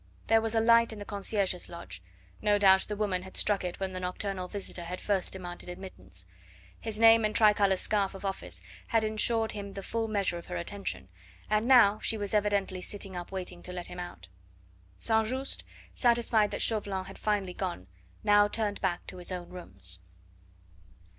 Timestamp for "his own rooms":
19.17-19.99